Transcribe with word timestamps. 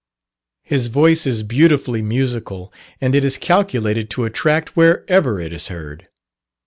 His 0.63 0.87
voice 0.87 1.27
is 1.27 1.43
beautifully 1.43 2.01
musical, 2.01 2.73
and 2.99 3.13
it 3.13 3.23
is 3.23 3.37
calculated 3.37 4.09
to 4.09 4.25
attract 4.25 4.75
wherever 4.75 5.39
it 5.39 5.53
is 5.53 5.67
heard. 5.67 6.07